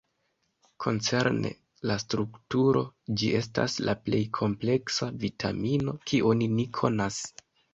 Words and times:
Koncerne 0.85 1.51
la 1.91 1.97
strukturo 2.03 2.81
ĝi 3.23 3.29
estas 3.41 3.77
la 3.91 3.97
plej 4.09 4.23
kompleksa 4.41 5.11
vitamino 5.27 5.95
kiun 6.13 6.45
ni 6.59 6.67
konas. 6.81 7.25